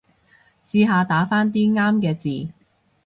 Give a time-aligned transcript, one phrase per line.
[0.63, 2.51] 試下打返啲啱嘅字